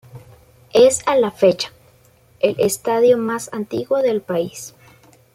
Es 0.73 1.03
a 1.05 1.15
la 1.15 1.29
fecha, 1.29 1.69
el 2.39 2.55
estadio 2.59 3.19
más 3.19 3.53
antiguo 3.53 3.99
del 4.01 4.21
país. 4.23 4.73